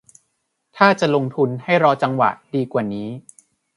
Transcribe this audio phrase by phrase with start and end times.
[0.77, 3.07] ถ้าจะลงทุนให้รอจังหวะดีกว่านี้